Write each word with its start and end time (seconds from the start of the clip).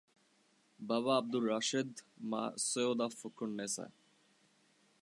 বাবা 0.79 1.11
আবদুর 1.17 1.43
রাশেদ, 1.47 1.89
মা 2.21 2.43
সৈয়দা 2.59 3.07
ফখরুননেছা। 3.19 3.85